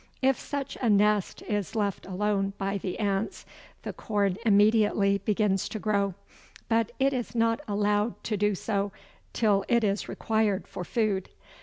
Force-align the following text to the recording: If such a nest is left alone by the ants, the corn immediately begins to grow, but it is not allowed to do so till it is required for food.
If 0.23 0.39
such 0.39 0.79
a 0.81 0.89
nest 0.89 1.43
is 1.43 1.75
left 1.75 2.07
alone 2.07 2.53
by 2.57 2.79
the 2.79 2.97
ants, 2.97 3.45
the 3.83 3.93
corn 3.93 4.37
immediately 4.43 5.19
begins 5.19 5.69
to 5.69 5.77
grow, 5.77 6.15
but 6.67 6.91
it 6.97 7.13
is 7.13 7.35
not 7.35 7.59
allowed 7.67 8.23
to 8.23 8.35
do 8.35 8.55
so 8.55 8.91
till 9.31 9.63
it 9.67 9.83
is 9.83 10.09
required 10.09 10.67
for 10.67 10.83
food. 10.83 11.29